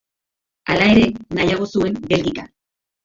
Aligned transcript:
Hala 0.71 0.87
ere, 0.95 1.03
nahiago 1.41 1.67
zuen 1.75 2.01
Belgika. 2.07 2.47